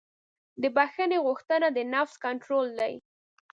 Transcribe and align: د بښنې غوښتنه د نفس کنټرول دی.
د 0.61 0.63
بښنې 0.75 1.17
غوښتنه 1.25 1.67
د 1.77 1.79
نفس 1.93 2.15
کنټرول 2.25 2.67
دی. 2.79 2.93